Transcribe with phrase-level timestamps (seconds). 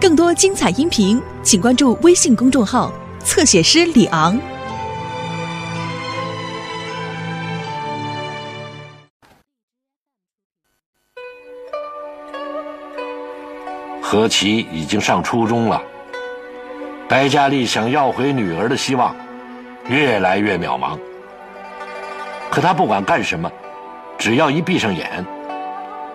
[0.00, 4.38] 更多精彩音频，请关注微信公众号“侧写师李昂”。
[14.00, 15.82] 何其已经上初中了，
[17.08, 19.16] 白佳丽想要回女儿的希望
[19.88, 20.96] 越来越渺茫。
[22.48, 23.50] 可他不管干什么，
[24.16, 25.26] 只要一闭上眼，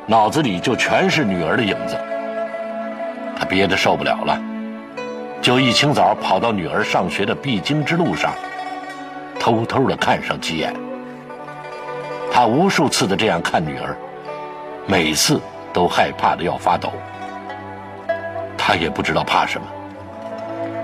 [0.07, 1.99] 脑子里就全是女儿的影子。
[3.37, 4.39] 他憋得受不了了，
[5.41, 8.31] 就一清早跑到女儿上学的必经之路上，
[9.39, 10.73] 偷偷的看上几眼。
[12.31, 13.95] 他无数次的这样看女儿，
[14.87, 15.39] 每次
[15.71, 16.91] 都害怕的要发抖。
[18.57, 19.67] 他也不知道怕什么，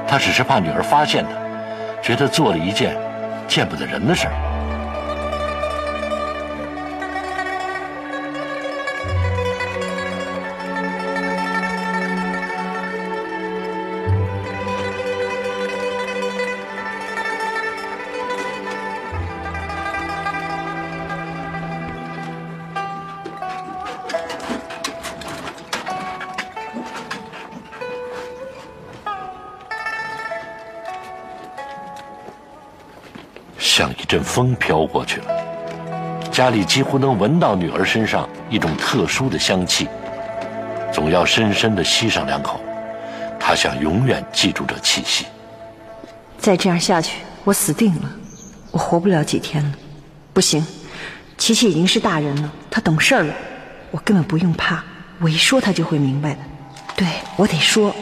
[0.07, 2.97] 他只是怕女儿发现他，觉得做了一件
[3.47, 4.33] 见不得人的事儿。
[33.59, 35.27] 像一阵风飘过去了，
[36.31, 39.87] 家里几乎能闻到女儿身上一种特殊的香气，
[40.93, 42.59] 总要深深的吸上两口。
[43.37, 45.25] 他想永远记住这气息。
[46.37, 48.09] 再这样下去，我死定了，
[48.71, 49.71] 我活不了几天了。
[50.33, 50.65] 不行，
[51.37, 53.33] 琪琪已经是大人了，她懂事了，
[53.91, 54.81] 我根本不用怕，
[55.19, 56.39] 我一说她就会明白的。
[56.95, 57.93] 对，我得说。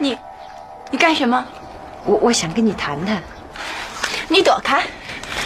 [0.00, 0.18] 你，
[0.90, 1.44] 你干什么？
[2.04, 3.22] 我我想跟你谈谈。
[4.28, 4.82] 你躲开！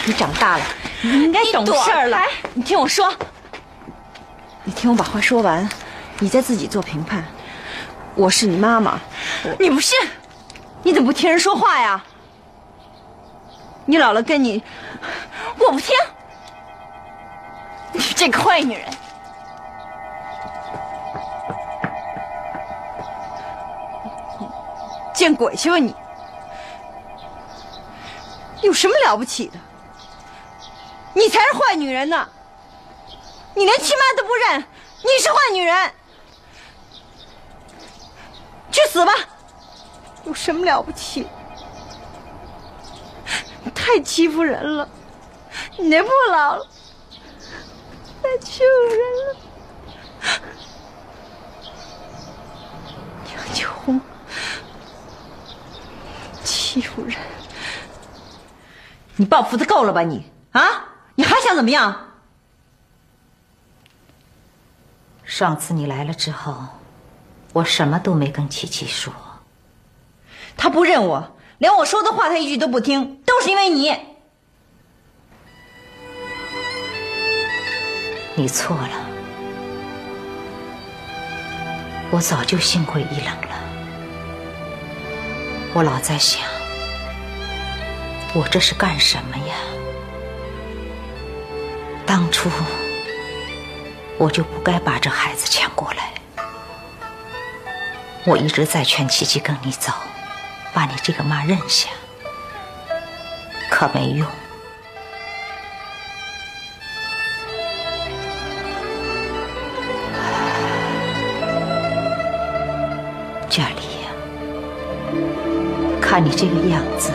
[0.05, 0.63] 你长大了，
[1.01, 2.19] 你应该懂事了。
[2.53, 3.13] 你听我说，
[4.63, 5.67] 你听我把话说完，
[6.19, 7.23] 你再自己做评判。
[8.15, 8.99] 我是你妈妈，
[9.59, 9.95] 你不是？
[10.83, 12.03] 你怎么不听人说话呀？
[13.85, 14.63] 你姥姥跟你，
[15.59, 15.95] 我不听。
[17.93, 18.87] 你这个坏女人！
[25.13, 25.93] 见鬼去吧你！
[28.61, 29.59] 有什么了不起的？
[31.13, 32.29] 你才是坏女人呢！
[33.53, 35.93] 你连亲妈都不认，你是坏女人！
[38.71, 39.13] 去死吧！
[40.23, 41.27] 有什么了不起？
[43.75, 44.87] 太欺负人了！
[45.77, 46.65] 你那不老了，
[48.23, 49.35] 太欺负人了！
[53.35, 53.99] 杨秋红，
[56.43, 57.17] 欺负人！
[59.21, 60.25] 你报复的够了吧你？
[60.51, 60.61] 啊！
[61.13, 62.07] 你还想怎么样？
[65.23, 66.57] 上次你来了之后，
[67.53, 69.13] 我什么都没跟琪琪说。
[70.57, 73.95] 他不认我，连我说的话他一句都不听，都是因为你。
[78.33, 79.05] 你错了，
[82.09, 83.55] 我早就心灰意冷了。
[85.75, 86.41] 我老在想，
[88.33, 89.55] 我这是干什么呀？
[92.05, 92.49] 当初
[94.17, 96.13] 我就不该把这孩子抢过来。
[98.25, 99.91] 我一直在劝琪琪跟你走，
[100.73, 101.89] 把你这个妈认下，
[103.69, 104.27] 可没用。
[113.49, 114.07] 娟丽呀，
[116.01, 117.11] 看你这个样子，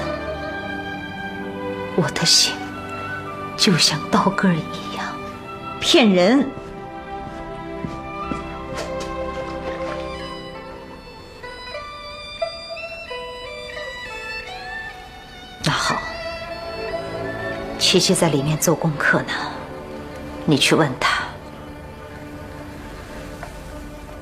[1.97, 2.55] 我的心
[3.57, 5.07] 就像刀割一样。
[5.81, 6.47] 骗人！
[15.65, 15.97] 那好，
[17.79, 19.33] 琪琪在里面做功课呢，
[20.45, 21.23] 你去问她。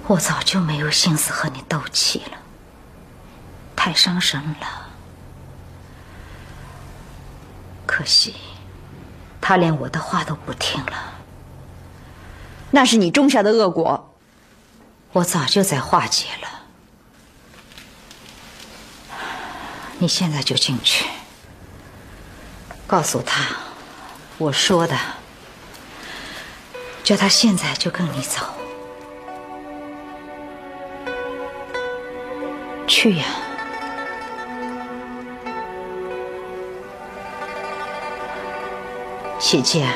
[0.07, 2.39] 我早就没有心思和你斗气了，
[3.75, 4.84] 太伤神了。
[7.97, 8.35] 可惜，
[9.41, 11.15] 他连我的话都不听了。
[12.73, 14.17] 那是你种下的恶果，
[15.13, 16.49] 我早就在化解了。
[19.99, 21.07] 你现在就进去，
[22.85, 23.45] 告诉他
[24.39, 24.99] 我说的，
[27.05, 28.41] 叫他现在就跟你走。
[32.89, 33.25] 去呀！
[39.47, 39.87] 姐姐，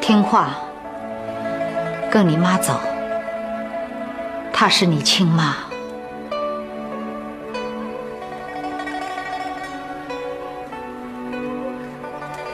[0.00, 0.56] 听话，
[2.10, 2.80] 跟你妈走，
[4.52, 5.54] 她是你亲妈。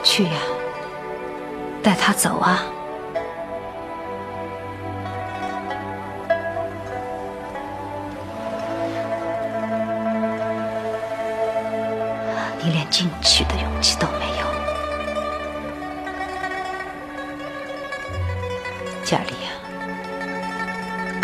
[0.03, 0.31] 去呀，
[1.81, 2.63] 带她走啊！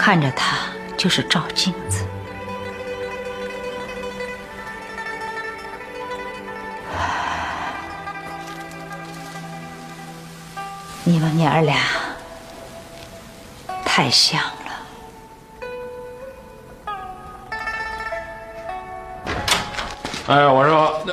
[0.05, 2.05] 看着他就是照镜子。
[11.03, 11.79] 你们娘儿俩
[13.83, 14.71] 太像了。
[20.27, 21.03] 哎，我说。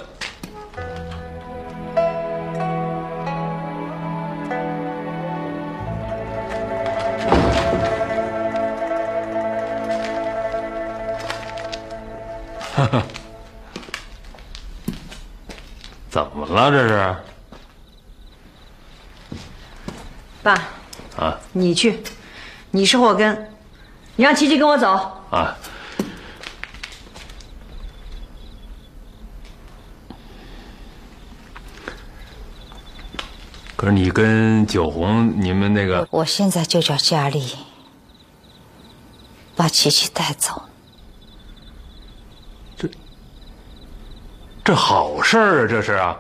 [16.11, 16.71] 怎么了？
[16.71, 17.17] 这是？
[20.43, 20.53] 爸，
[21.17, 22.03] 啊你去，
[22.71, 23.51] 你是祸根，
[24.17, 24.89] 你让琪琪跟我走。
[25.31, 25.57] 啊！
[33.75, 37.57] 可是你跟九红你们那个，我现在就叫佳丽
[39.57, 40.63] 把琪琪带走。
[44.73, 46.17] 这好事儿啊，这是啊，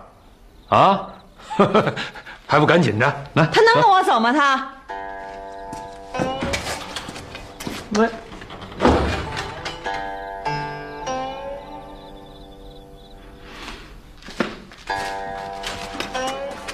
[0.69, 1.09] 啊，
[2.47, 3.47] 还不赶紧的来？
[3.47, 4.31] 他能跟我走吗？
[4.31, 4.69] 他
[7.99, 8.07] 喂。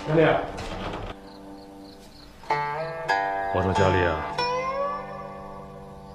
[0.08, 0.26] 佳丽，
[3.54, 4.16] 我说佳丽啊，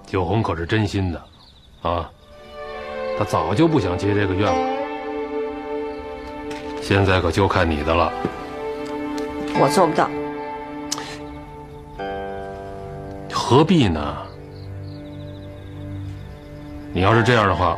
[0.06, 1.24] 九红可是真心的，
[1.84, 2.12] 啊，
[3.18, 4.73] 他早就不想接这个怨了，
[6.84, 8.12] 现在可就看你的了。
[9.58, 10.10] 我做不到。
[13.32, 14.18] 何必呢？
[16.92, 17.78] 你要是这样的话，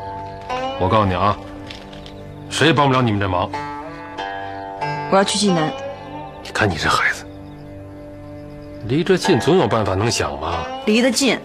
[0.79, 1.37] 我告诉你啊，
[2.49, 3.47] 谁也帮不了你们这忙。
[5.11, 5.71] 我要去济南。
[6.43, 7.25] 你看你这孩子，
[8.87, 10.65] 离这近总有办法能想吧？
[10.87, 11.39] 离得近，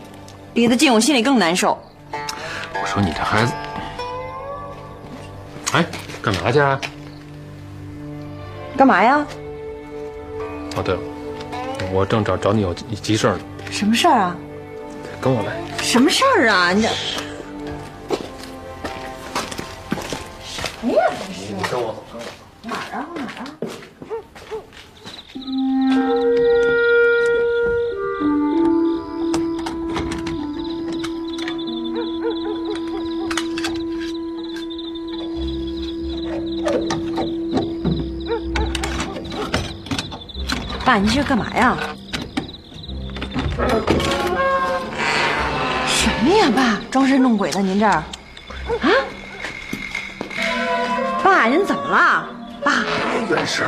[0.55, 1.79] 离得近，我心里更难受。
[2.13, 3.53] 我说你这孩子，
[5.73, 5.85] 哎，
[6.23, 6.81] 干嘛去啊？
[8.81, 9.27] 干嘛呀？
[10.75, 11.01] 哦，对了，
[11.93, 13.41] 我正找找你有急急事儿呢，
[13.71, 14.35] 什么事儿啊？
[15.21, 15.53] 跟我来。
[15.83, 16.73] 什么事儿啊？
[16.73, 16.89] 你这
[40.91, 41.77] 爸，您这是干嘛呀？
[45.87, 46.81] 什么呀，爸？
[46.91, 47.87] 装神弄鬼的，您这？
[47.87, 48.05] 啊？
[51.23, 52.29] 爸，您怎么了？
[52.65, 52.73] 爸，
[53.31, 53.65] 眼神。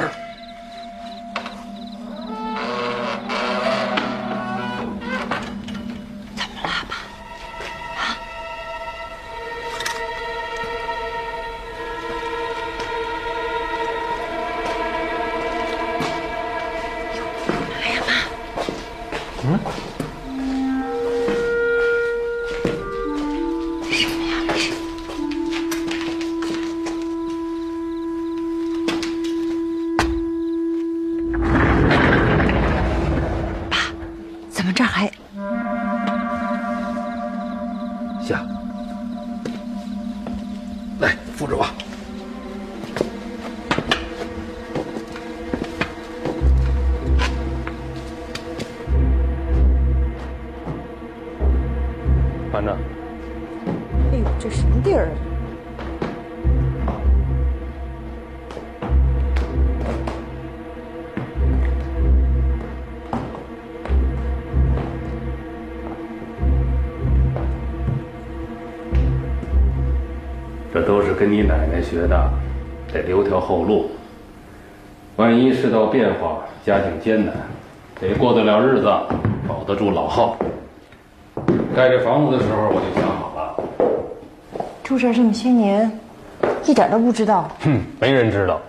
[71.73, 72.31] 是跟你奶奶学的，
[72.93, 73.91] 得留条后路。
[75.17, 77.35] 万一世道变化，家境艰难，
[78.01, 78.87] 得过得了日子，
[79.49, 80.37] 保得住老号。
[81.75, 83.55] 盖这房子的时候，我就想好了。
[84.83, 85.91] 住这儿这么些年，
[86.67, 87.49] 一点都不知道。
[87.61, 88.61] 哼，没人知道。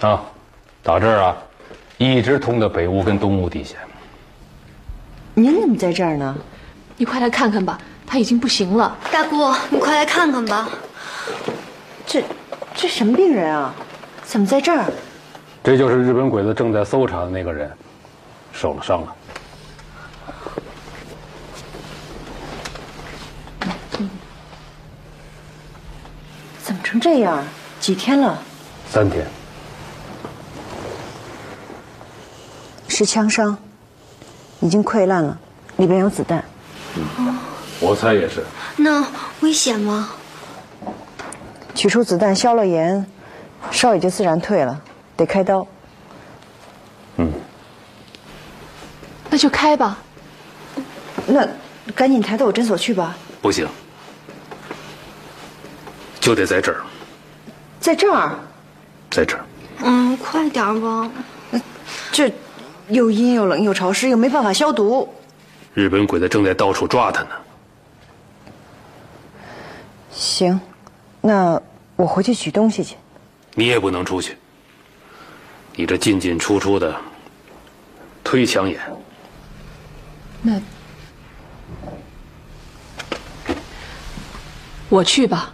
[0.00, 0.22] 啊，
[0.82, 1.36] 到这儿啊，
[1.96, 3.76] 一直通到北屋跟东屋底下。
[5.34, 6.36] 您怎么在这儿呢？
[6.96, 8.96] 你快来看看吧，他已经不行了。
[9.12, 9.36] 大姑，
[9.70, 10.68] 你快来看看吧。
[12.06, 12.22] 这
[12.74, 13.74] 这什么病人啊？
[14.24, 14.90] 怎么在这儿？
[15.62, 17.70] 这就是日本鬼子正在搜查的那个人，
[18.52, 19.14] 受了伤了。
[26.62, 27.42] 怎么成这样？
[27.80, 28.40] 几天了？
[28.88, 29.26] 三天。
[32.88, 33.56] 是枪伤，
[34.60, 35.36] 已经溃烂了，
[35.76, 36.44] 里边有子弹。
[37.80, 38.44] 我猜也是。
[38.76, 39.04] 那
[39.40, 40.10] 危险吗？
[41.76, 43.06] 取出子弹，消了炎，
[43.70, 44.82] 烧也就自然退了。
[45.16, 45.66] 得开刀。
[47.18, 47.30] 嗯，
[49.30, 49.98] 那就开吧。
[51.26, 51.46] 那
[51.94, 53.16] 赶紧抬到我诊所去吧。
[53.42, 53.68] 不行，
[56.18, 56.80] 就得在这儿，
[57.78, 58.32] 在这儿。
[59.10, 59.44] 在这儿。
[59.84, 61.10] 嗯，快点吧。
[62.10, 62.32] 这
[62.88, 65.08] 又阴又冷又潮湿，又没办法消毒。
[65.74, 67.30] 日本鬼子正在到处抓他呢。
[70.10, 70.58] 行，
[71.26, 71.60] 那
[71.96, 72.94] 我回去取东西去。
[73.54, 74.36] 你也不能出去。
[75.74, 76.94] 你这进进出出的，
[78.22, 78.80] 忒抢眼。
[80.40, 80.60] 那
[84.88, 85.52] 我去吧。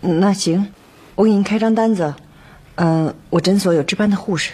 [0.00, 0.72] 那行，
[1.16, 2.14] 我给您开张单子。
[2.76, 4.52] 嗯，我诊所有值班的护士。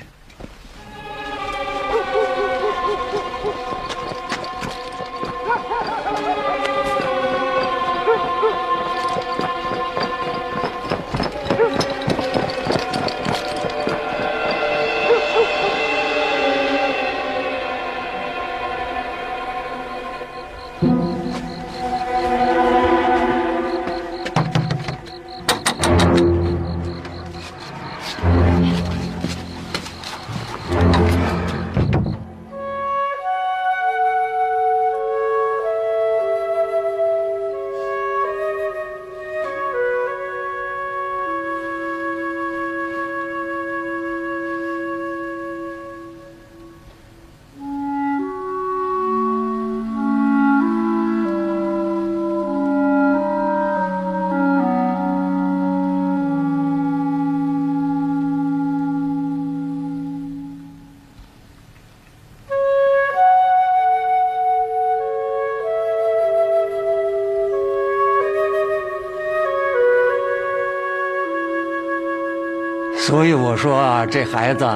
[73.30, 74.68] 以我说啊，这孩子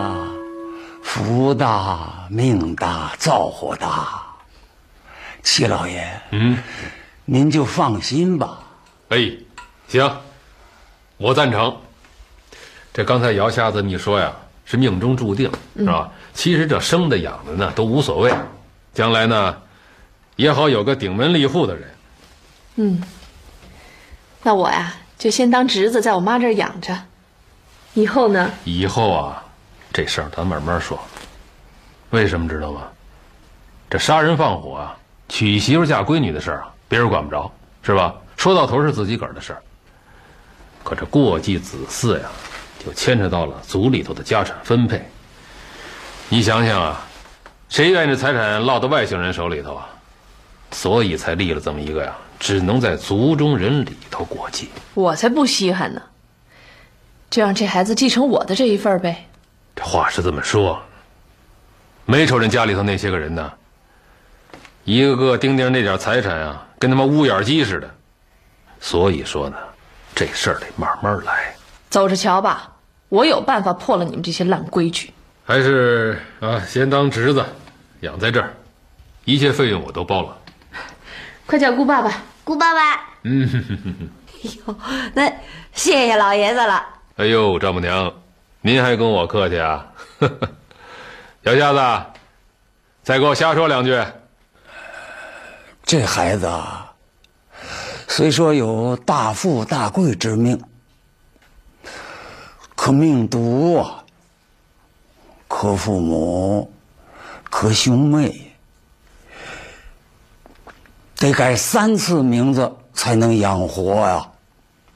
[1.02, 4.22] 福大命大造化大。
[5.42, 6.56] 七老爷，嗯，
[7.24, 8.60] 您就放心吧。
[9.08, 9.32] 哎，
[9.88, 10.08] 行，
[11.16, 11.76] 我赞成。
[12.92, 14.32] 这刚才姚瞎子你说呀，
[14.64, 16.12] 是命中注定，是吧？
[16.32, 18.32] 其实这生的养的呢都无所谓，
[18.92, 19.56] 将来呢
[20.36, 21.90] 也好有个顶门立户的人。
[22.76, 23.02] 嗯，
[24.44, 26.96] 那我呀就先当侄子，在我妈这儿养着。
[27.94, 28.50] 以后呢？
[28.64, 29.42] 以后啊，
[29.92, 30.98] 这事儿咱慢慢说。
[32.10, 32.82] 为什么知道吗？
[33.88, 34.96] 这杀人放火啊，
[35.28, 37.50] 娶媳妇嫁闺女的事儿啊，别人管不着，
[37.82, 38.12] 是吧？
[38.36, 39.62] 说到头是自己个儿的事儿。
[40.82, 42.28] 可这过继子嗣呀，
[42.84, 45.08] 就牵扯到了族里头的家产分配。
[46.28, 47.00] 你想想啊，
[47.68, 49.86] 谁愿意这财产落到外姓人手里头啊？
[50.72, 54.68] 所以才立了这么一个呀，只能在族中人里头过继。
[54.94, 56.02] 我才不稀罕呢。
[57.34, 59.26] 就让这孩子继承我的这一份呗。
[59.74, 60.80] 这话是这么说，
[62.04, 63.52] 没瞅人家里头那些个人呢，
[64.84, 67.90] 一个个盯盯那点财产啊，跟他妈乌眼鸡似的。
[68.78, 69.56] 所以说呢，
[70.14, 71.52] 这事儿得慢慢来，
[71.90, 72.70] 走着瞧吧。
[73.08, 75.12] 我有办法破了你们这些烂规矩。
[75.44, 77.44] 还是啊，先当侄子，
[78.02, 78.54] 养在这儿，
[79.24, 80.38] 一切费用我都包了。
[81.46, 82.12] 快叫姑爸爸，
[82.44, 83.00] 姑爸爸。
[83.24, 84.76] 嗯，哎呦，
[85.14, 85.28] 那
[85.72, 86.90] 谢谢老爷子了。
[87.16, 88.12] 哎呦，丈母娘，
[88.60, 89.86] 您还跟我客气啊？
[91.44, 92.06] 小瞎子，
[93.04, 94.02] 再给我瞎说两句。
[95.84, 96.92] 这孩子啊，
[98.08, 100.60] 虽说有大富大贵之命，
[102.74, 104.02] 可命毒啊，
[105.46, 106.72] 可父母，
[107.48, 108.56] 可兄妹，
[111.16, 114.28] 得改三次名字才能养活呀。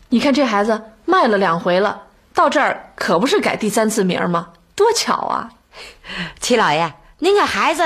[0.09, 2.03] 你看这孩子卖了两回了，
[2.39, 4.51] 到这儿可不是改第三次名吗？
[4.77, 5.51] 多巧啊！
[6.39, 7.83] 齐老爷，您给孩子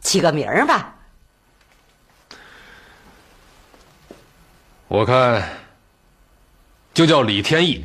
[0.00, 0.94] 起个名儿吧。
[4.86, 5.42] 我看
[6.94, 7.84] 就叫李天意。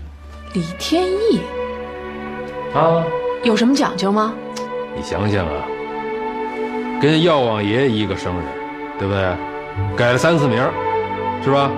[0.54, 1.42] 李天意
[2.76, 3.04] 啊，
[3.42, 4.32] 有什么讲究吗？
[4.96, 5.66] 你想想啊，
[7.02, 8.46] 跟药王爷一个生日，
[9.00, 9.36] 对不对？
[9.98, 10.58] 改了三次名，
[11.44, 11.72] 是吧？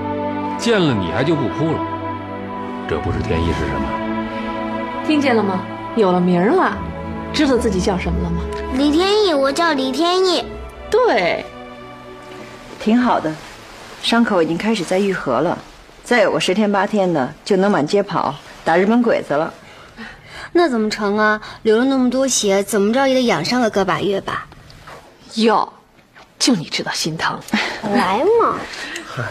[0.60, 1.80] 见了你还就不哭了。
[2.90, 4.04] 这不是天意是什么？
[5.06, 5.62] 听见了吗？
[5.96, 6.78] 有了名儿了，
[7.34, 8.42] 知道自己叫什么了吗？
[8.76, 10.44] 李天意，我叫李天意。
[10.90, 11.46] 对，
[12.80, 13.32] 挺好的，
[14.02, 15.58] 伤口已经开始在愈合了，
[16.04, 18.34] 再有个十天八天的就能满街跑
[18.64, 19.54] 打日本鬼子了。
[20.54, 21.42] 那怎么成啊？
[21.64, 24.48] 流了那么多血，怎么着也得养上个个把月吧？
[25.36, 25.72] 哟，
[26.40, 27.38] 就你知道心疼。
[27.94, 28.56] 来嘛！
[29.06, 29.24] 嗨，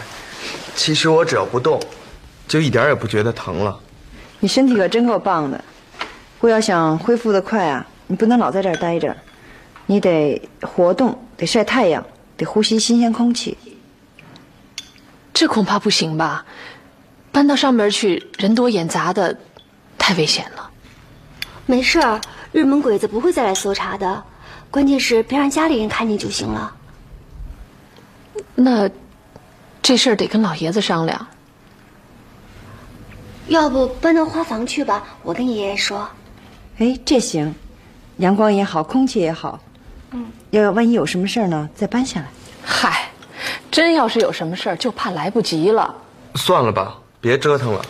[0.75, 1.79] 其实我只要不动，
[2.47, 3.79] 就一点也不觉得疼了。
[4.43, 5.63] 你身体可真够棒的，
[6.37, 9.15] 不要想恢复的快啊，你不能老在这儿待着，
[9.85, 13.57] 你得活动，得晒太阳，得呼吸新鲜空气。
[15.33, 16.43] 这恐怕不行吧？
[17.31, 19.37] 搬到上边去，人多眼杂的，
[19.97, 20.69] 太危险了。
[21.65, 22.19] 没事儿，
[22.51, 24.21] 日本鬼子不会再来搜查的，
[24.69, 26.75] 关键是别让家里人看见就行了。
[28.55, 28.89] 那
[29.81, 31.27] 这事儿得跟老爷子商量。
[33.47, 35.03] 要不搬到花房去吧？
[35.21, 36.07] 我跟爷爷说。
[36.79, 37.53] 哎，这行，
[38.17, 39.59] 阳光也好，空气也好。
[40.11, 42.27] 嗯，要万一有什么事儿呢，再搬下来。
[42.63, 43.09] 嗨，
[43.69, 45.93] 真要是有什么事儿，就怕来不及了。
[46.35, 47.85] 算了吧，别折腾了。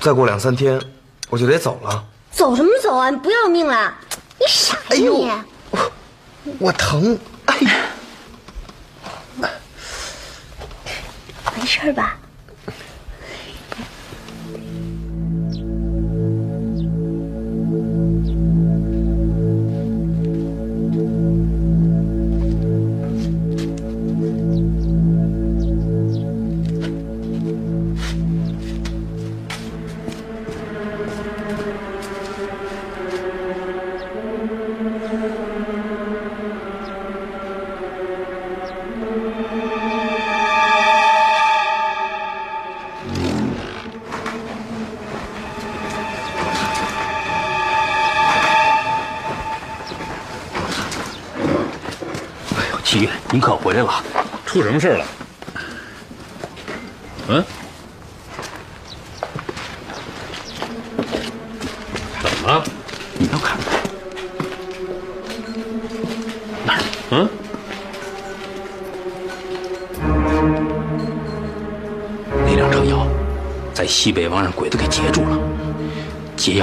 [0.00, 0.80] 再过两三天，
[1.28, 2.04] 我就得走了。
[2.30, 3.10] 走什么走啊？
[3.10, 3.94] 你不要命了？
[4.38, 5.30] 你傻呀你！
[5.70, 5.92] 我
[6.58, 7.18] 我疼。
[7.46, 7.72] 哎呀，
[11.56, 12.18] 没事吧？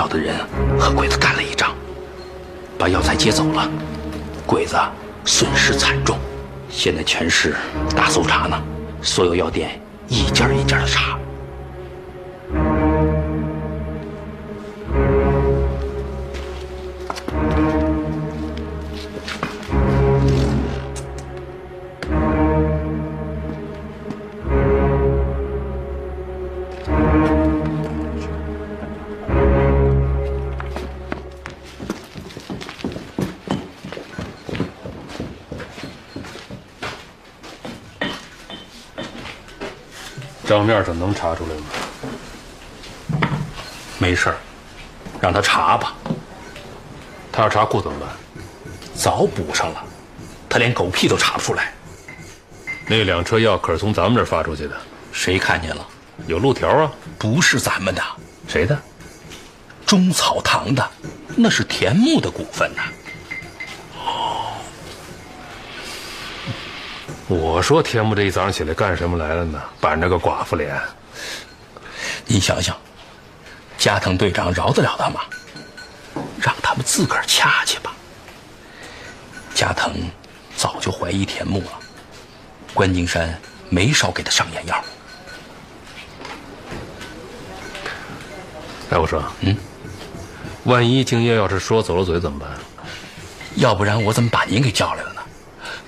[0.08, 0.36] 的人
[0.80, 1.76] 和鬼子干了一仗，
[2.78, 3.70] 把药材接走了，
[4.46, 4.78] 鬼子
[5.26, 6.18] 损失惨重。
[6.70, 7.56] 现在全市
[7.96, 8.62] 大搜查呢，
[9.02, 11.17] 所有药店一家一家的查。
[40.58, 43.30] 账面上能查出来吗？
[44.00, 44.38] 没事儿，
[45.22, 45.94] 让他查吧。
[47.32, 48.10] 他要查库怎么办？
[48.96, 49.84] 早补上了，
[50.50, 51.72] 他连狗屁都查不出来。
[52.88, 54.76] 那两车药可是从咱们这儿发出去的，
[55.12, 55.88] 谁看见了？
[56.26, 56.92] 有路条啊。
[57.20, 58.02] 不是咱们的，
[58.48, 58.76] 谁的？
[59.86, 60.90] 中草堂的，
[61.36, 62.82] 那是田木的股份呐。
[67.28, 69.62] 我说田木这一早上起来干什么来了呢？
[69.82, 70.80] 板着个寡妇脸。
[72.26, 72.76] 你想想，
[73.78, 75.22] 加藤队长饶得了他吗？
[76.42, 77.94] 让他们自个儿掐去吧。
[79.54, 79.94] 加藤
[80.56, 81.72] 早就怀疑田木了，
[82.74, 83.38] 关金山
[83.70, 84.84] 没少给他上眼药。
[88.90, 89.58] 哎，我说，嗯，
[90.64, 92.50] 万一敬业要是说走了嘴怎么办？
[93.56, 95.17] 要不然我怎么把您给叫来了呢？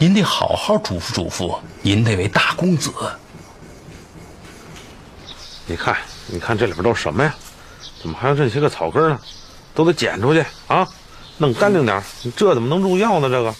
[0.02, 2.90] 您得好好嘱咐嘱咐您那位大公子。
[5.66, 7.36] 你看，你看这里边都是什么呀？
[8.02, 9.20] 怎么还有这些个草根呢？
[9.76, 10.88] 都得捡出去啊，
[11.38, 12.02] 弄干净点。
[12.24, 13.30] 你这怎么能入药呢？
[13.30, 13.54] 这个。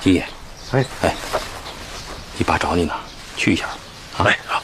[0.00, 0.26] 金爷，
[0.72, 1.14] 哎哎，
[2.36, 2.92] 你爸找你呢，
[3.38, 3.66] 去一下。
[4.18, 4.62] 啊，哎好。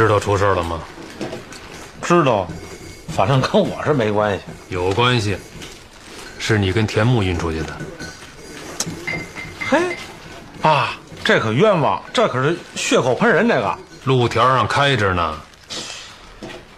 [0.00, 0.80] 知道出事了吗？
[2.00, 2.48] 知道，
[3.14, 4.44] 反正跟我是没关系。
[4.70, 5.36] 有关系，
[6.38, 7.76] 是你跟田木运出去的。
[9.68, 9.78] 嘿，
[10.62, 15.38] 啊，这可冤枉，这可是血口喷人，这个路条上开着呢。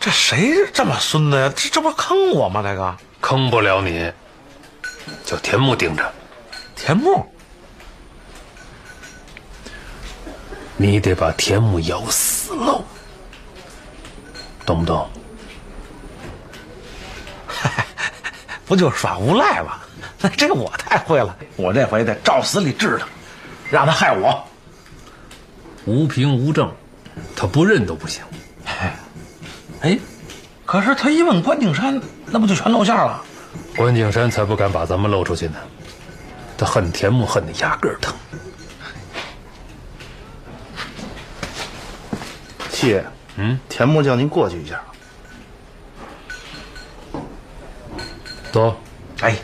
[0.00, 1.52] 这谁这么孙子呀？
[1.54, 2.60] 这这不坑我吗？
[2.60, 4.12] 这个坑不了你，
[5.24, 6.12] 叫田木盯着。
[6.74, 7.24] 田木，
[10.76, 12.84] 你得把田木咬死喽，
[14.64, 15.08] 懂不懂？
[18.66, 19.78] 不就是耍无赖吗？
[20.36, 23.06] 这个我太会了，我这回得照死里治他，
[23.70, 24.44] 让他害我。
[25.84, 26.72] 无凭无证，
[27.34, 28.22] 他不认都不行。
[29.82, 29.98] 哎，
[30.64, 33.20] 可是他一问关景山，那不就全露馅了？
[33.76, 35.56] 关景山才不敢把咱们露出去呢，
[36.56, 38.14] 他恨田木恨的牙根儿疼。
[42.70, 43.04] 七爷，
[43.36, 44.80] 嗯，田木叫您过去一下。
[48.52, 48.76] 走。
[49.20, 49.36] 哎。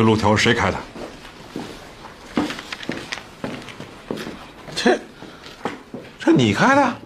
[0.00, 0.78] 个路条谁开的？
[4.74, 4.98] 这，
[6.18, 6.96] 这你开的？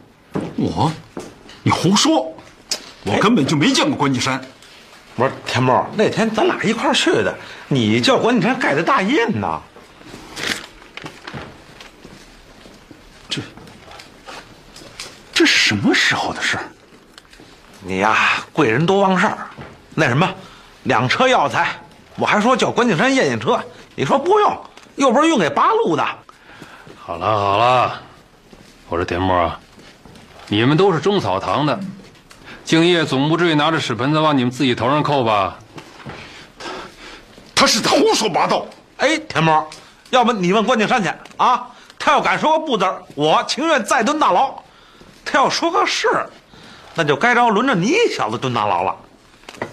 [0.56, 0.92] 我？
[1.64, 2.32] 你胡说！
[3.04, 4.40] 我根本就没见过关景山。
[5.16, 7.36] 不是田木，那天咱俩一块儿去的，
[7.68, 9.60] 你叫关景山盖的大印呢。
[13.28, 13.42] 这，
[15.32, 16.58] 这是什么时候的事？
[17.82, 19.38] 你呀，贵人多忘事儿。
[19.94, 20.32] 那什么，
[20.84, 21.76] 两车药材，
[22.16, 23.60] 我还说叫关景山验验车，
[23.94, 24.60] 你说不用，
[24.96, 26.06] 又不是运给八路的。
[26.96, 28.00] 好了好了，
[28.88, 29.58] 我说田木啊，
[30.48, 31.78] 你们都是中草堂的，
[32.64, 35.58] 敬业总不至于拿着屎盆子往你们自己头上扣吧？
[37.54, 38.66] 他是在胡说八道。
[38.98, 39.64] 哎，田木，
[40.10, 41.66] 要不你问关景山去啊？
[41.98, 44.54] 他要敢说个不字儿，我情愿再蹲大牢；
[45.24, 46.06] 他要说个是，
[46.94, 48.94] 那就该着轮着你小子蹲大牢了。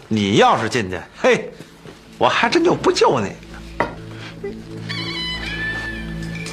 [0.08, 1.52] 你要是进去，嘿，
[2.22, 3.30] 我还真就不救你。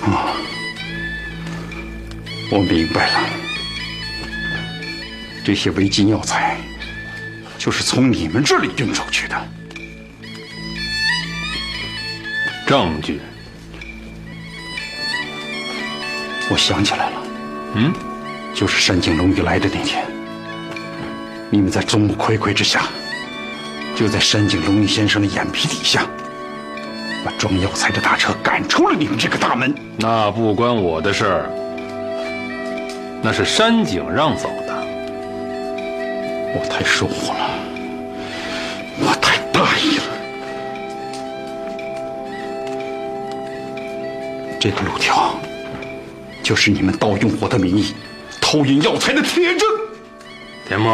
[0.02, 0.32] 啊，
[2.50, 3.28] 我明白了，
[5.44, 6.56] 这些违禁药材
[7.58, 9.36] 就是从你们这里运出去的。
[12.66, 13.20] 证据，
[16.50, 17.22] 我想起来了，
[17.74, 17.92] 嗯，
[18.54, 20.06] 就是山景龙一来的那天，
[21.50, 22.88] 你们在众目睽睽之下，
[23.98, 26.06] 就在山井龙一先生的眼皮底下，
[27.24, 29.74] 把装药材的大车赶出了你们这个大门。
[29.96, 31.50] 那不关我的事儿，
[33.20, 34.86] 那是山井让走的。
[36.54, 37.50] 我太疏忽了，
[39.00, 40.04] 我太大意了。
[44.60, 45.34] 这个路条，
[46.40, 47.96] 就是你们盗用我的名义
[48.40, 49.68] 偷运药材的铁证。
[50.68, 50.88] 田木，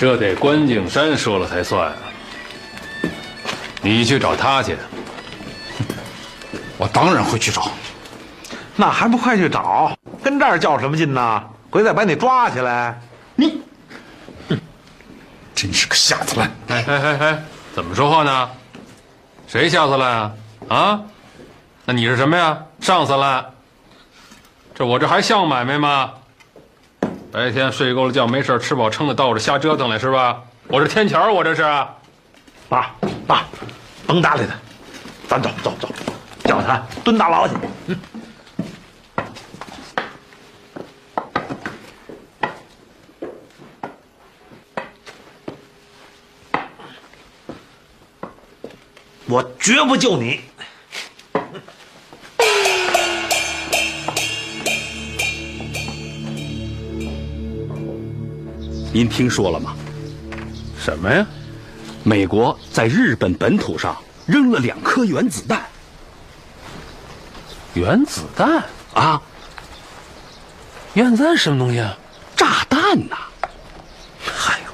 [0.00, 1.92] 这得关景山说了才算。
[3.82, 4.74] 你去找他去。
[6.78, 7.70] 我当然会去找。
[8.76, 9.94] 那还不快去找？
[10.24, 11.44] 跟这儿较什么劲呢？
[11.68, 12.98] 回再把你抓起来。
[13.36, 13.60] 你，
[15.54, 16.50] 真是个下子烂。
[16.68, 17.42] 哎哎哎哎，
[17.74, 18.50] 怎么说话呢？
[19.46, 20.32] 谁下子烂啊？
[20.70, 21.00] 啊？
[21.84, 22.56] 那你是什么呀？
[22.80, 23.44] 上次烂？
[24.74, 26.14] 这我这还像买卖吗？
[27.32, 30.42] 白天睡够了觉，没事吃饱撑的，到我这瞎折腾来是吧？
[30.66, 31.62] 我这天桥，我这是。
[32.68, 32.94] 爸
[33.26, 33.44] 爸，
[34.06, 34.54] 甭搭理他，
[35.28, 35.88] 咱走走走，
[36.44, 37.54] 叫他蹲大牢去。
[37.86, 38.00] 嗯。
[49.26, 50.40] 我绝不救你。
[58.92, 59.74] 您听说了吗？
[60.78, 61.26] 什么呀？
[62.02, 65.62] 美国在日本本土上扔了两颗原子弹。
[67.74, 69.20] 原子弹啊？
[70.94, 71.96] 原子弹什么东西啊？
[72.34, 73.16] 炸弹呐！
[74.24, 74.70] 嗨呦，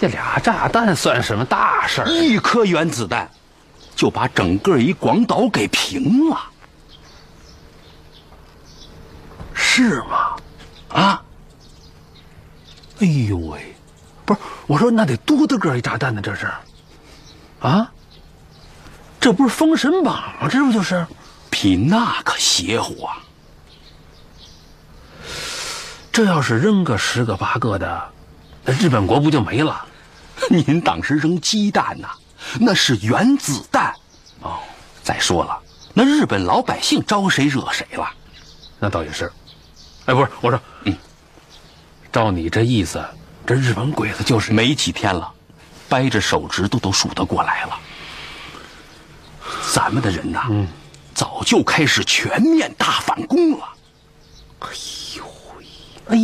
[0.00, 2.08] 这俩炸弹算什么大事儿？
[2.08, 3.30] 一颗原子弹
[3.94, 6.40] 就把整个一广岛给平了，
[9.54, 10.36] 是吗？
[10.88, 11.22] 啊？
[13.00, 13.74] 哎呦喂，
[14.24, 16.20] 不是，我说那得多大个一炸弹呢？
[16.22, 16.50] 这是，
[17.60, 17.90] 啊？
[19.20, 20.48] 这不是《封神榜》吗？
[20.50, 21.06] 这不就是？
[21.50, 23.18] 比那可邪乎啊！
[26.10, 28.10] 这要是扔个十个八个的，
[28.64, 29.86] 那日本国不就没了？
[30.50, 32.08] 您当时扔鸡蛋呐，
[32.58, 33.94] 那是原子弹。
[34.40, 34.58] 哦，
[35.04, 35.58] 再说了，
[35.94, 38.08] 那日本老百姓招谁惹谁了？
[38.80, 39.30] 那倒也是。
[40.06, 40.96] 哎，不是，我说，嗯，
[42.12, 43.02] 照你这意思，
[43.46, 45.32] 这日本鬼子就是没几天了，
[45.88, 47.78] 掰着手指头都数得过来了。
[49.72, 50.68] 咱们的人呐，嗯，
[51.14, 53.64] 早就开始全面大反攻了。
[54.60, 54.68] 哎
[55.16, 55.24] 呦
[55.56, 55.64] 喂，
[56.08, 56.16] 哎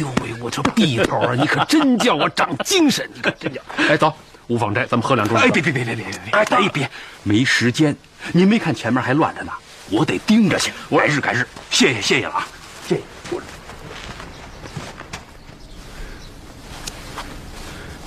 [0.00, 3.60] 呦喂，我这弟头啊， 你可真叫我长精神，你可真叫。
[3.76, 4.12] 哎，走，
[4.46, 5.36] 吴纺斋，咱们喝两盅。
[5.36, 6.32] 哎，别别别别别别别！
[6.32, 6.90] 哎，别，
[7.22, 7.94] 没时间。
[8.32, 9.52] 您没看前面还乱着呢，
[9.90, 10.72] 我得盯着去。
[10.90, 12.48] 改日改日，谢谢谢谢了啊，
[12.88, 13.02] 谢谢。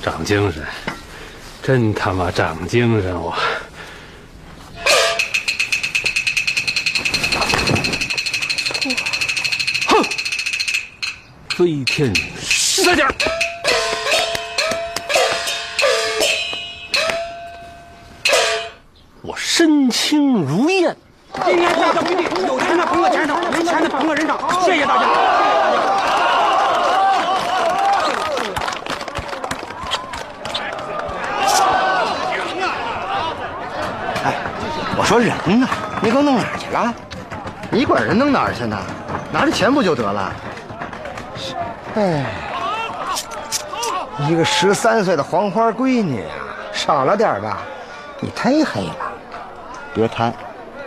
[0.09, 0.63] 长精神，
[1.61, 3.13] 真他妈长精神！
[3.13, 3.35] 我。
[9.87, 10.01] 哼！
[11.49, 13.13] 飞天使劲儿！
[19.21, 20.95] 我身轻如燕。
[21.45, 22.01] 今天大家，
[22.47, 24.63] 有钱的捧个钱场，没钱的捧个人场。
[24.63, 25.46] 谢谢大家。
[35.07, 35.65] 说人呢？
[36.01, 36.93] 你给我弄哪儿去了？
[37.71, 38.77] 你管人弄哪儿去呢？
[39.31, 40.33] 拿着钱不就得了？
[41.95, 42.25] 哎，
[44.27, 46.43] 一个十三岁的黄花闺女啊，
[46.73, 47.59] 少了点吧？
[48.19, 48.95] 你忒黑了！
[49.93, 50.33] 别贪，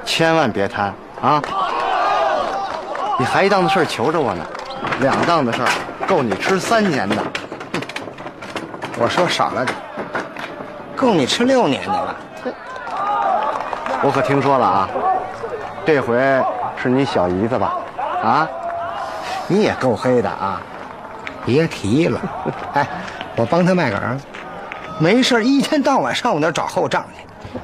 [0.05, 1.41] 千万别贪啊！
[3.19, 4.45] 你还一档子事儿求着我呢，
[5.01, 5.69] 两档子事儿
[6.07, 7.17] 够你吃三年的。
[7.17, 7.81] 哼，
[8.99, 9.75] 我说少了点，
[10.95, 12.15] 够你吃六年的了。
[14.03, 14.89] 我可听说了啊，
[15.85, 16.17] 这回
[16.77, 17.75] 是你小姨子吧？
[18.23, 18.49] 啊，
[19.47, 20.61] 你也够黑的啊！
[21.45, 22.21] 别提了，
[22.73, 22.87] 哎，
[23.37, 24.19] 我帮他卖个儿，
[24.99, 27.59] 没事一天到晚上我那找后账去。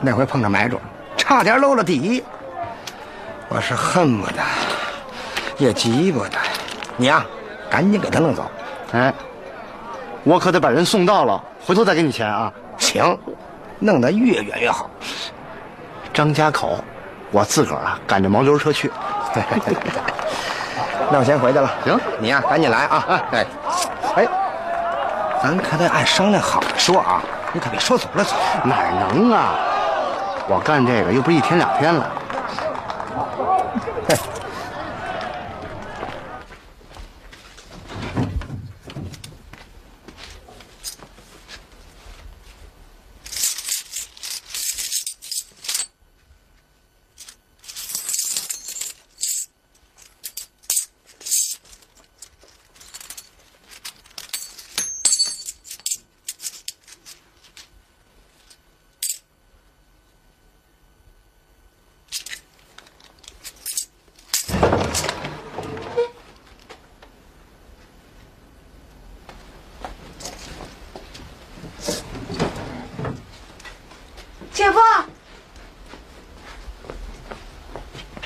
[0.00, 0.78] 那回碰着买主，
[1.16, 2.22] 差点漏了底。
[3.48, 4.42] 我是恨不得，
[5.56, 6.38] 也急不得。
[6.98, 7.24] 你呀，
[7.70, 8.50] 赶紧给他弄走。
[8.92, 9.12] 哎，
[10.22, 12.52] 我可得把人送到了，回头再给你钱啊。
[12.76, 13.18] 行，
[13.78, 14.90] 弄得越远越好。
[16.18, 16.82] 张家口，
[17.30, 18.90] 我自个儿啊赶着毛驴车去。
[21.12, 21.70] 那我先回去了。
[21.84, 23.22] 行，你呀赶紧来啊！
[23.30, 23.46] 哎，
[24.16, 24.28] 哎，
[25.40, 28.34] 咱可得按商量好的说啊，你可别说走了走。
[28.64, 29.54] 哪能啊？
[30.48, 32.10] 我干这个又不是一天两天了。
[34.08, 34.16] 嘿，
[74.52, 74.78] 姐夫，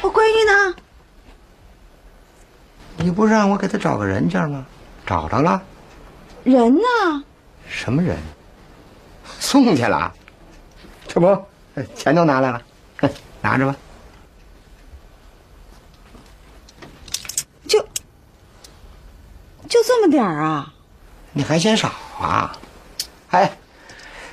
[0.01, 0.75] 我闺女呢？
[2.97, 4.67] 你不是让我给他找个人家吗？
[5.07, 5.63] 找着了。
[6.43, 7.23] 人呢？
[7.69, 8.19] 什么人？
[9.39, 10.13] 送去了。
[11.07, 11.47] 这不，
[11.95, 12.61] 钱都拿来了，
[13.41, 13.77] 拿着吧。
[17.69, 17.81] 就
[19.69, 20.75] 就这么点儿啊？
[21.31, 21.89] 你还嫌少
[22.21, 22.59] 啊？
[23.31, 23.57] 哎，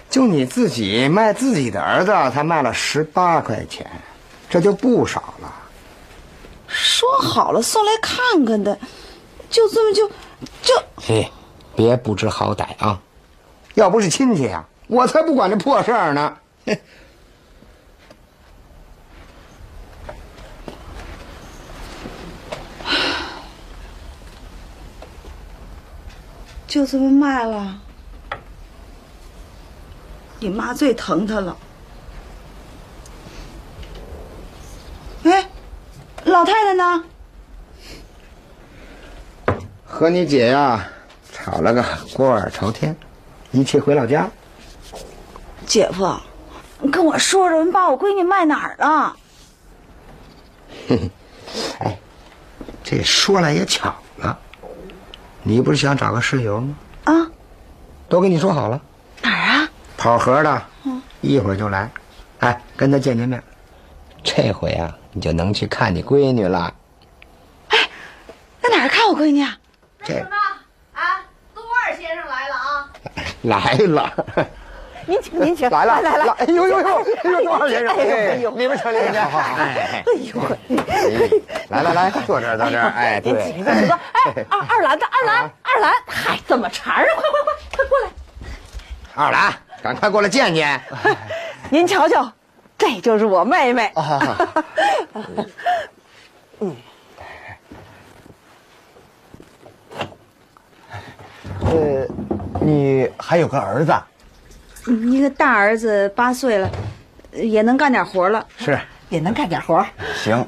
[0.09, 3.87] 就你自己卖自己的儿子，才卖了十八块钱，
[4.49, 5.53] 这就不少了。
[6.67, 8.77] 说好了送来看看的，
[9.49, 10.07] 就这么就
[10.61, 10.83] 就……
[10.97, 11.31] 嘿，
[11.75, 13.01] 别不知好歹啊！
[13.75, 16.37] 要不是亲戚啊、我才不管这破事儿呢。
[16.65, 16.81] 嘿
[26.67, 27.79] 就这么卖了。
[30.39, 31.57] 你妈最疼他了。
[35.23, 35.49] 哎，
[36.25, 37.03] 老太太呢？
[39.89, 40.87] 和你姐呀、
[41.33, 42.95] 吵了个锅碗朝天，
[43.51, 44.29] 一气回老家。
[45.65, 46.15] 姐夫，
[46.79, 49.17] 你跟我说说，你把我闺女卖哪儿了？
[50.87, 51.11] 嘿嘿，
[51.79, 51.99] 哎，
[52.83, 54.39] 这说来也巧了，
[55.41, 56.75] 你不是想找个室友吗？
[57.05, 57.27] 啊，
[58.07, 58.79] 都跟你说好了，
[59.23, 59.69] 哪儿啊？
[59.97, 61.89] 跑河的，嗯，一会儿就来。
[62.39, 63.43] 哎，跟他见见面。
[64.23, 66.73] 这回啊，你就能去看你闺女了。
[67.69, 67.89] 哎
[68.61, 69.57] 在哪儿看我闺女啊？
[70.09, 70.19] 这
[70.93, 71.21] 啊，
[71.53, 72.89] 杜二先生来了啊！
[73.43, 74.11] 来了，
[75.05, 80.41] 您请您请， 来了来来来，哎呦呦呦，哎呦，多少先生，哎呦哎呦，里边请里边请，好好好，哎呦，
[81.69, 87.13] 来来来，坐这儿坐这儿，哎，您对，请坐坐，哎，二二兰的二兰二兰，嗨，怎么茬儿啊？
[87.15, 88.09] 快快快快过来！
[89.15, 90.81] 二兰，赶快过来见见。
[91.69, 92.31] 您瞧瞧，
[92.77, 93.91] 这就是我妹妹。
[96.59, 96.75] 嗯，
[102.69, 103.93] 你还有个儿子？
[105.11, 106.69] 一个大儿子八岁了，
[107.33, 108.45] 也能干点活了。
[108.57, 108.79] 是，
[109.09, 109.83] 也能干点活。
[110.15, 110.45] 行，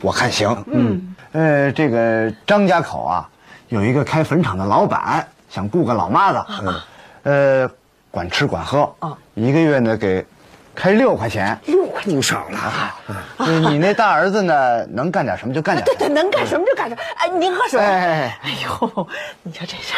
[0.00, 0.64] 我看行。
[0.66, 3.28] 嗯，呃，这个张家口啊，
[3.68, 7.70] 有一个开坟场的老板，想雇个老妈子，嗯，呃，
[8.10, 8.92] 管吃管喝，
[9.34, 10.24] 一个月呢给
[10.74, 12.94] 开六块钱，六块不少了啊。
[13.68, 15.84] 你那大儿子呢，能干点什么就干点。
[15.84, 17.00] 对对，能干什么就干什么。
[17.16, 17.80] 哎，您喝水。
[17.80, 19.08] 哎哎呦，
[19.42, 19.94] 你瞧这事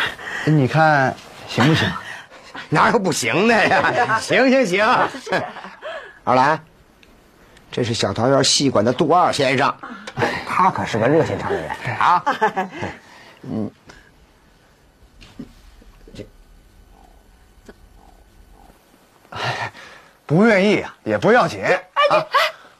[0.47, 1.15] 儿，你看
[1.51, 1.93] 行不行？
[2.71, 4.19] 哪有不行的呀？
[4.23, 4.87] 行行行。
[6.25, 6.63] 二兰，
[7.73, 9.75] 这是小桃园戏馆的杜二先生，
[10.47, 12.23] 他可是个热心肠的人啊。
[13.43, 13.71] 嗯，
[16.15, 16.25] 这
[20.27, 22.25] 不愿意啊，也不要紧啊。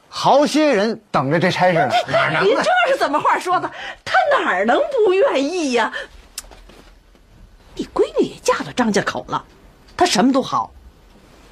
[0.07, 2.55] 好些人等着这差事呢，哪能您？
[2.55, 3.69] 这是怎么话说的？
[4.05, 5.91] 他哪儿能不愿意呀？
[7.75, 9.43] 你闺女也嫁到张家口了，
[9.95, 10.71] 她什么都好，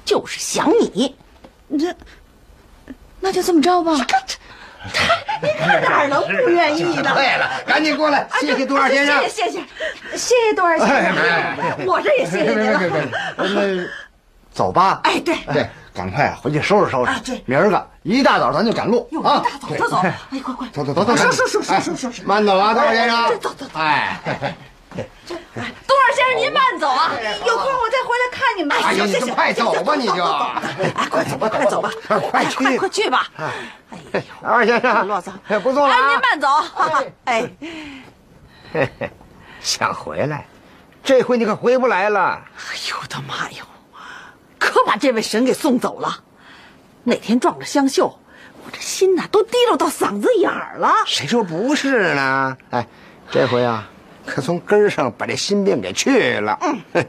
[0.04, 1.14] 就是想你。
[1.78, 1.94] 这，
[3.20, 3.92] 那就这么着吧。
[5.42, 7.12] 您看哪儿能不愿意呢？
[7.14, 9.20] 对了，赶紧过来，谢谢杜二先生。
[9.22, 11.86] 谢谢谢谢，谢谢杜二先哎生。
[11.86, 12.80] 我这也谢谢您了。
[13.36, 13.86] 那
[14.52, 15.00] 走吧。
[15.04, 17.12] 哎，对对，赶快回去收拾收拾。
[17.12, 19.42] 啊对明儿个一大早咱就赶路啊！
[19.44, 23.38] 大走走走，哎，快快，走走走走，收收收收收收收，慢走啊，杜二先生。
[23.38, 23.78] 走走走。
[24.96, 25.06] 哎，
[25.86, 27.12] 杜二先生您慢走啊，
[27.46, 28.76] 有空我再回来看你们。
[28.76, 30.24] 哎呀，你就快走吧，你就。
[30.24, 31.90] 哎，快走吧，快走吧，
[32.30, 33.26] 快去快快去吧。
[34.12, 36.20] 哎二先生，啰嗦，不送了哎，您啊。
[36.22, 36.48] 慢走。
[37.24, 37.50] 哎，
[38.72, 39.10] 嘿嘿，
[39.60, 40.46] 想回来，
[41.04, 42.42] 这回你可回不来了。
[42.56, 43.64] 哎呦我的妈哟，
[44.58, 46.24] 可把这位神给送走了。
[47.04, 48.18] 哪天撞着香秀，
[48.64, 50.92] 我这心呐都提溜到嗓子眼儿了。
[51.06, 52.56] 谁说不是呢？
[52.70, 52.86] 哎，
[53.30, 53.88] 这回啊，
[54.26, 56.58] 可从根儿上把这心病给去了。
[56.62, 57.04] 嗯，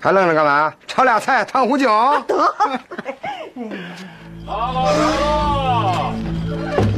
[0.00, 0.72] 还愣着干嘛？
[0.86, 1.88] 炒俩菜，烫壶酒。
[2.26, 2.54] 得，
[4.46, 6.12] 好好烧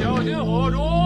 [0.00, 0.99] 小心火烛。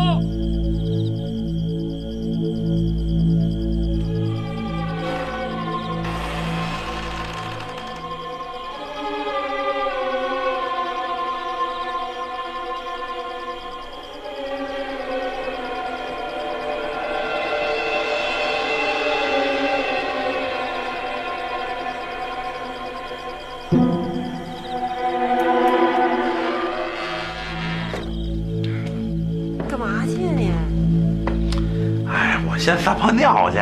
[32.65, 33.59] 先撒泡尿去。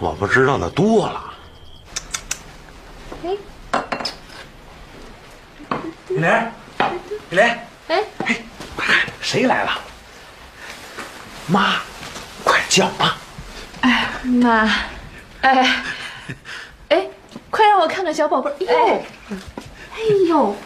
[0.00, 1.24] 我不知道的多了。
[6.08, 6.52] 玉莲，
[7.30, 8.02] 玉莲，哎。
[9.20, 9.70] 谁来了？
[11.46, 11.74] 妈，
[12.42, 13.18] 快叫啊！
[13.82, 14.70] 哎妈，
[15.42, 15.82] 哎。
[16.88, 17.06] 哎，
[17.50, 19.02] 快让我看看小宝贝儿！
[19.94, 19.98] 哎。
[20.26, 20.56] 呦，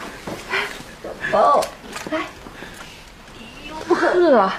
[0.51, 0.59] 哎
[1.03, 1.65] 呦，宝宝，
[2.13, 2.21] 来，
[3.89, 4.53] 呵，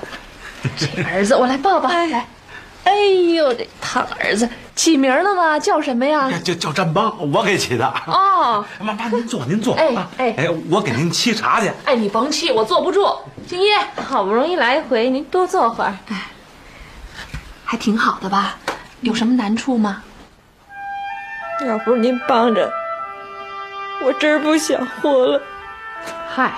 [0.78, 2.28] 这儿子我来抱抱，来，
[2.84, 2.94] 哎
[3.36, 4.48] 呦，这胖儿子
[4.86, 5.58] 起名了吗？
[5.58, 6.30] 叫什么呀？
[6.46, 7.92] 叫叫战邦，我给起的。
[8.06, 9.74] 哦， 妈妈，您坐，您坐。
[9.74, 11.72] 哎啊哎哎，我给您沏茶去。
[11.86, 13.04] 哎，你甭沏，我坐不住。
[13.48, 15.98] 敬业，好不容易来一回，您多坐会儿。
[16.10, 16.28] 哎
[17.68, 18.58] 还挺好的吧？
[19.02, 20.04] 有什么难处吗？
[21.66, 22.72] 要不是您帮着，
[24.06, 25.42] 我真不想活了。
[26.30, 26.54] 嗨，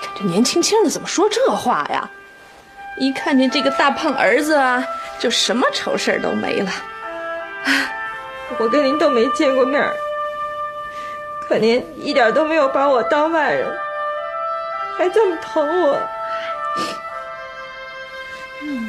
[0.00, 2.08] 你看这年轻轻的怎么说这话呀？
[2.96, 4.84] 一看见这个大胖儿子啊，
[5.18, 6.70] 就什么愁事儿都没了。
[8.58, 9.94] 我跟您都没见过面儿，
[11.48, 13.76] 可您一点都没有把我当外人，
[14.96, 15.98] 还这么疼我。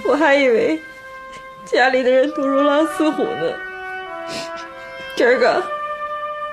[0.06, 0.80] 我还以为
[1.66, 3.54] 家里的人都如狼似虎呢。
[5.16, 5.64] 今儿个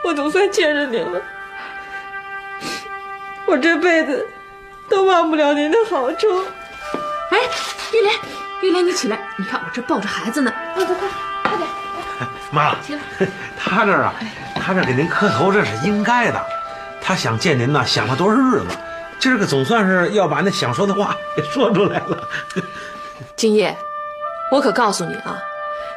[0.03, 1.21] 我总算见着您了，
[3.47, 4.27] 我这辈子
[4.89, 6.45] 都忘不了您的好处。
[7.31, 7.39] 哎，
[7.93, 8.15] 玉莲，
[8.63, 10.53] 玉莲，你起来，你看我这抱着孩子呢。
[10.75, 11.09] 快快快！
[12.51, 12.75] 妈，
[13.59, 14.15] 他这儿啊，
[14.57, 16.45] 他这给您磕头，这是应该的。
[17.01, 18.67] 他想见您呢，想了多少日子，
[19.19, 22.29] 今儿个总算是要把那想说的话 给说出来了。
[23.37, 23.77] 金叶，
[24.51, 25.39] 我可告诉你啊，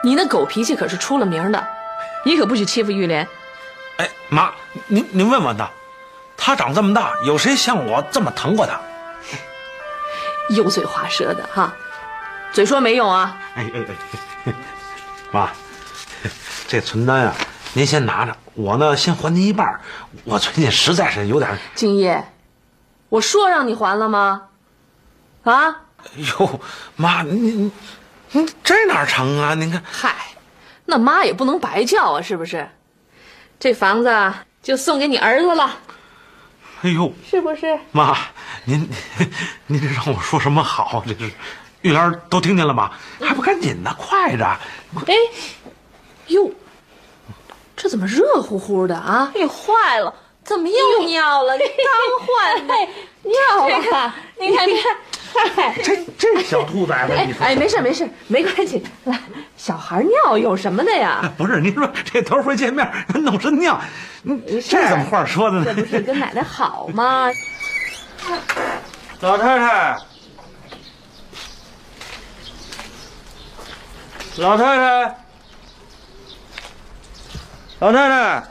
[0.03, 1.67] 你那狗脾气可是出了名的，
[2.23, 3.27] 你可不许欺负玉莲。
[3.97, 4.51] 哎，妈，
[4.87, 5.69] 您您问问他，
[6.37, 8.79] 他长这么大，有谁像我这么疼过他？
[10.49, 11.73] 油嘴滑舌的哈，
[12.51, 13.37] 嘴说没用啊。
[13.55, 13.85] 哎哎
[14.45, 14.53] 哎，
[15.31, 15.49] 妈，
[16.67, 17.35] 这存单啊，
[17.73, 19.79] 您先拿着，我呢先还您一半。
[20.23, 21.57] 我最近实在是有点……
[21.75, 22.23] 敬业，
[23.09, 24.43] 我说让你还了吗？
[25.43, 25.81] 啊？
[26.15, 26.59] 哟，
[26.95, 27.71] 妈，您您
[28.31, 29.53] 您这哪成啊？
[29.53, 30.15] 您看，嗨，
[30.85, 32.67] 那妈也不能白叫啊，是不是？
[33.59, 35.77] 这房子就送给你儿子了，
[36.81, 37.79] 哎呦，是不是？
[37.91, 38.17] 妈，
[38.65, 38.89] 您
[39.67, 41.03] 您这让我说什么好？
[41.05, 41.31] 这是
[41.81, 42.91] 玉兰都听见了吗？
[43.21, 44.45] 还不赶紧的，快着！
[45.05, 45.13] 哎，
[46.27, 46.51] 哟，
[47.75, 49.31] 这怎么热乎乎的啊？
[49.35, 50.13] 哎，坏了，
[50.43, 51.55] 怎么又尿了？
[51.57, 52.73] 你刚换的，
[53.23, 54.13] 尿了。
[54.39, 54.95] 你看，你看。
[55.83, 58.83] 这这小兔崽子，哎你说哎，没事没事，没关系。
[59.05, 59.19] 来，
[59.57, 61.27] 小孩尿有什么的呀？
[61.35, 63.81] 不是，您说这头回见面弄身尿，
[64.21, 65.65] 你这怎么话说的呢？
[65.65, 67.31] 这不是跟奶奶好吗？
[69.21, 69.97] 老太太，
[74.37, 75.22] 老太太，
[77.83, 78.41] 老太太，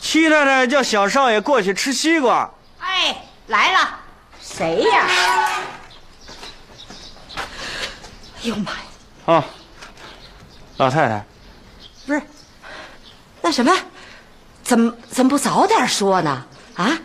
[0.00, 2.50] 七太太叫小少爷过去吃西瓜。
[2.80, 3.90] 哎，来了，
[4.42, 5.06] 谁呀？
[7.36, 8.78] 哎呦妈呀！
[9.26, 9.44] 啊，
[10.78, 11.24] 老太太，
[12.08, 12.20] 不是，
[13.40, 13.72] 那什么，
[14.64, 16.44] 怎么怎么不早点说呢？
[16.74, 16.98] 啊，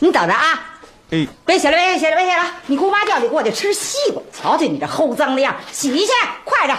[0.00, 0.60] 你等着啊！
[1.12, 2.44] 哎，别写了，别写了，别写了！
[2.66, 6.12] 你姑妈叫你过去吃西瓜，瞧瞧你这齁脏的样，洗去，
[6.44, 6.78] 快点！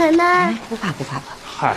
[0.00, 1.76] 奶奶，不怕不怕不怕，嗨，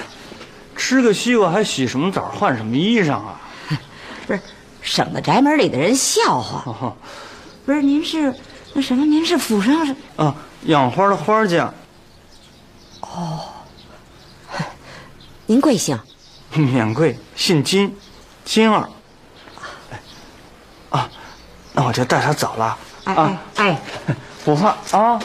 [0.77, 3.37] 吃个西瓜还洗什么澡，换什么衣裳啊？
[4.25, 4.39] 不是，
[4.81, 6.63] 省得宅门里的人笑话。
[6.65, 6.95] 哦，
[7.65, 8.33] 不是，您是
[8.73, 9.05] 那什么？
[9.05, 9.93] 您是府上是？
[10.15, 11.73] 啊，养花的花匠。
[13.01, 13.41] 哦，
[15.45, 15.99] 您贵姓？
[16.53, 17.93] 免贵，姓金，
[18.45, 18.87] 金儿。
[20.91, 21.09] 啊，
[21.73, 22.77] 那我就带他走了。
[23.03, 23.81] 哎哎哎，
[24.45, 25.19] 不怕啊。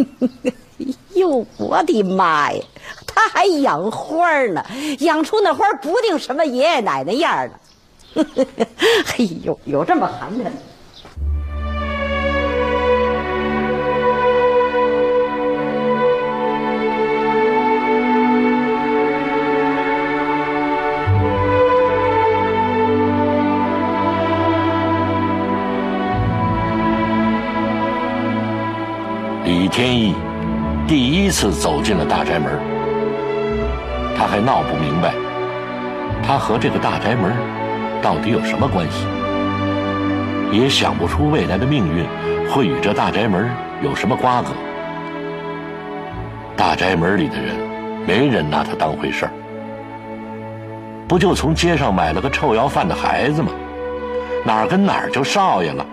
[1.14, 2.62] 哟，我的妈呀！
[3.06, 4.64] 他还养花呢，
[5.00, 8.24] 养出那花不定什么爷爷奶奶样的。
[9.08, 10.52] 哎呦，有这么寒碜的。
[29.80, 30.14] 天意
[30.86, 32.52] 第一次走进了大宅门，
[34.14, 35.14] 他还闹不明白，
[36.22, 37.32] 他和这个大宅门
[38.02, 39.06] 到底有什么关系，
[40.52, 42.04] 也想不出未来的命运
[42.50, 43.50] 会与这大宅门
[43.80, 44.48] 有什么瓜葛。
[46.54, 47.56] 大宅门里的人，
[48.06, 49.32] 没人拿他当回事儿，
[51.08, 53.50] 不就从街上买了个臭要饭的孩子吗？
[54.44, 55.86] 哪儿跟哪儿就少爷了？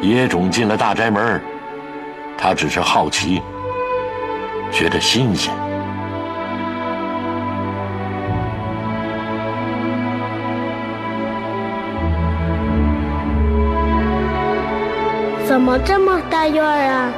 [0.00, 1.40] 野种进了大宅门，
[2.38, 3.42] 他只是好奇，
[4.70, 5.52] 觉得新鲜。
[15.44, 17.10] 怎么这么大院啊？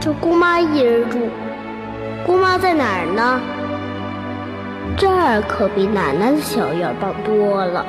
[0.00, 1.30] 就姑妈一人住，
[2.26, 3.40] 姑妈在哪儿呢？
[4.96, 7.86] 这儿可比奶奶的小院棒多了。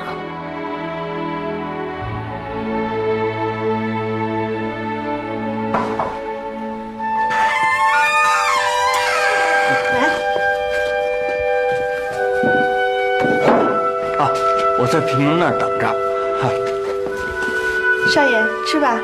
[14.84, 15.86] 我在平门那儿等着。
[16.42, 16.50] 哈，
[18.06, 19.00] 少爷，吃吧。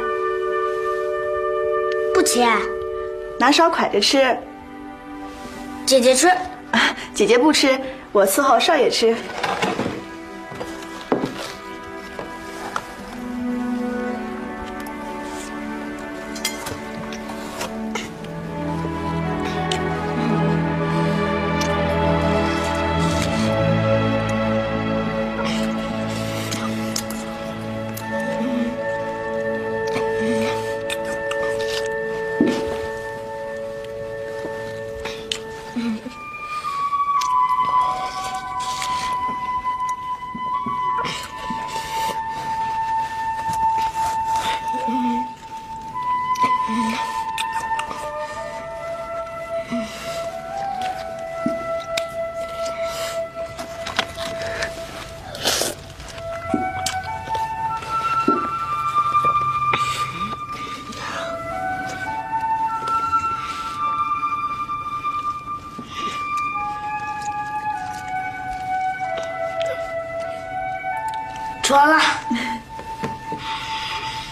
[2.13, 2.41] 不吃，
[3.39, 4.37] 拿勺筷着吃。
[5.87, 6.31] 姐姐吃，
[7.15, 7.81] 姐姐不吃，
[8.13, 8.91] 我伺候少爷。
[8.91, 9.17] 吃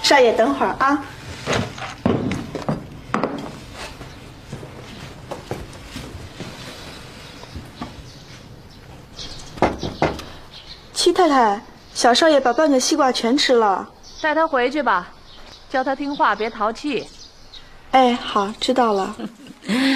[0.08, 1.04] 少爷，等会儿啊。
[10.94, 11.60] 七太太，
[11.92, 13.86] 小少爷把半个西瓜全吃了。
[14.22, 15.08] 带他回去吧，
[15.68, 17.06] 叫他听话，别淘气。
[17.90, 19.14] 哎，好，知道了。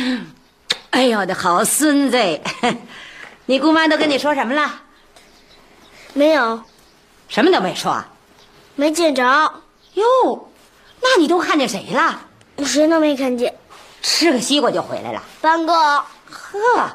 [0.91, 2.41] 哎呦，我的好孙子！
[3.47, 4.71] 你姑妈都跟你说什么了？
[6.13, 6.63] 没有，
[7.29, 8.05] 什么都没说。
[8.77, 9.55] 没见着。
[9.95, 10.49] 哟，
[11.01, 12.21] 那你都看见谁了？
[12.65, 13.55] 谁都没看见。
[14.01, 15.23] 吃个西瓜就回来了。
[15.41, 15.73] 三哥。
[16.31, 16.91] 呵，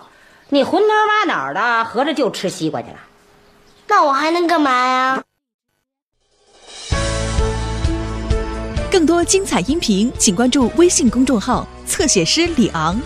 [0.49, 2.97] 你浑头挖脑的，合着就吃西瓜去了？
[3.87, 5.23] 那我还能干嘛呀？
[8.89, 12.99] 更多精彩音频，请关注微信公众号“侧写师李昂”。